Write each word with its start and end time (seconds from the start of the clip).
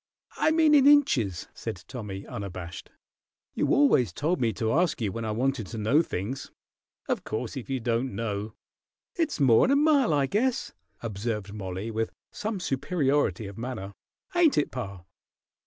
"I 0.35 0.49
meant 0.49 0.73
in 0.73 0.87
inches," 0.87 1.47
said 1.53 1.83
Tommy, 1.87 2.25
unabashed. 2.25 2.89
"You 3.53 3.67
always 3.67 4.11
told 4.11 4.41
me 4.41 4.51
to 4.53 4.73
ask 4.73 4.99
you 4.99 5.11
when 5.11 5.25
I 5.25 5.29
wanted 5.31 5.67
to 5.67 5.77
know 5.77 6.01
things. 6.01 6.49
Of 7.07 7.23
course, 7.23 7.55
if 7.55 7.69
you 7.69 7.79
don't 7.79 8.15
know" 8.15 8.53
"It's 9.19 9.39
more'n 9.39 9.69
a 9.69 9.75
mile, 9.75 10.11
I 10.11 10.25
guess," 10.25 10.73
observed 11.03 11.53
Mollie, 11.53 11.91
with 11.91 12.11
some 12.31 12.59
superiority 12.59 13.45
of 13.45 13.59
manner. 13.59 13.93
"Ain't 14.33 14.57
it, 14.57 14.71
pa?" 14.71 15.03